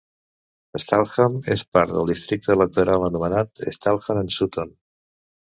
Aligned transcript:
Stalham 0.83 1.35
és 1.57 1.63
part 1.77 1.93
del 1.97 2.09
districte 2.11 2.53
electoral 2.55 3.07
anomenat 3.11 3.63
Stalham 3.79 4.23
and 4.25 4.37
Sutton. 4.39 4.77